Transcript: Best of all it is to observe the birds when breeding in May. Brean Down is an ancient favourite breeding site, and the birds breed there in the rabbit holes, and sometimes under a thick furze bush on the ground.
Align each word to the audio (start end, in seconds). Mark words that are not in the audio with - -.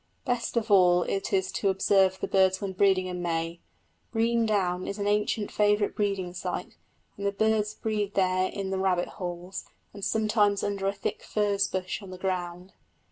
Best 0.25 0.57
of 0.57 0.71
all 0.71 1.03
it 1.03 1.31
is 1.31 1.51
to 1.51 1.69
observe 1.69 2.19
the 2.19 2.27
birds 2.27 2.59
when 2.59 2.73
breeding 2.73 3.05
in 3.05 3.21
May. 3.21 3.59
Brean 4.11 4.47
Down 4.47 4.87
is 4.87 4.97
an 4.97 5.05
ancient 5.05 5.51
favourite 5.51 5.93
breeding 5.95 6.33
site, 6.33 6.75
and 7.17 7.25
the 7.27 7.31
birds 7.31 7.75
breed 7.75 8.15
there 8.15 8.49
in 8.49 8.71
the 8.71 8.79
rabbit 8.79 9.09
holes, 9.09 9.65
and 9.93 10.03
sometimes 10.03 10.63
under 10.63 10.87
a 10.87 10.91
thick 10.93 11.21
furze 11.21 11.67
bush 11.67 12.01
on 12.01 12.09
the 12.09 12.17
ground. 12.17 12.73